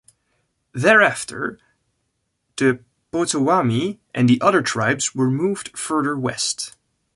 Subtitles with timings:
[0.73, 1.59] Thereafter,
[2.55, 6.75] the Potowatomie and other tribes were moved further west.